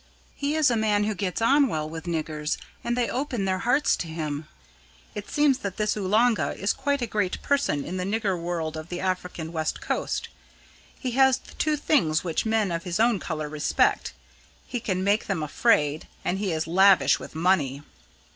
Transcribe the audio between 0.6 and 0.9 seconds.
a